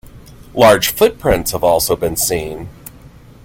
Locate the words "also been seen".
1.63-2.69